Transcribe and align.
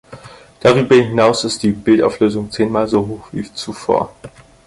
Darüber 0.61 0.95
hinaus 0.95 1.43
ist 1.43 1.61
die 1.61 1.69
Bildauflösung 1.73 2.49
zehnmal 2.49 2.87
so 2.87 3.05
hoch 3.05 3.27
wie 3.31 3.43
zuvor. 3.53 4.11